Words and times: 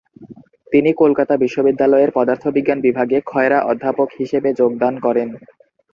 তিনি 0.67 0.89
কলকাতা 0.93 1.33
বিশ্ববিদ্যালয়ের 1.37 2.11
পদার্থবিজ্ঞান 2.11 2.79
বিভাগে 2.81 3.17
খয়রা 3.25 3.59
অধ্যাপক 3.63 4.09
হিসেবে 4.19 4.49
যোগদান 4.59 4.93
করেন। 4.99 5.29